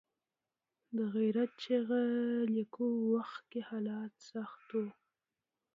[0.97, 2.05] د غیرت چغې
[2.55, 4.87] لیکلو وخت کې حالات سخت وو.